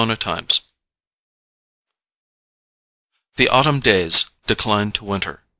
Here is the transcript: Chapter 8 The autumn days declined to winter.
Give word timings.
Chapter 0.01 0.31
8 0.35 0.61
The 3.35 3.49
autumn 3.49 3.79
days 3.81 4.31
declined 4.47 4.95
to 4.95 5.05
winter. 5.05 5.41